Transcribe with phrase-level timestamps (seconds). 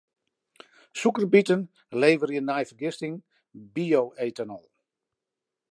[1.01, 1.61] Sûkerbiten
[2.01, 3.15] leverje nei fergisting
[3.73, 4.65] bio-etanol.